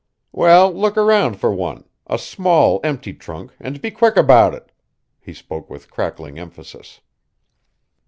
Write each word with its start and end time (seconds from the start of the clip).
"Well, 0.31 0.73
look 0.73 0.97
around 0.97 1.39
for 1.39 1.53
one 1.53 1.87
a 2.07 2.17
small 2.17 2.79
empty 2.83 3.13
trunk, 3.13 3.53
and 3.59 3.79
be 3.79 3.91
quick 3.91 4.17
about 4.17 4.55
it." 4.55 4.71
He 5.19 5.31
spoke 5.31 5.69
with 5.69 5.91
crackling 5.91 6.39
emphasis. 6.39 7.01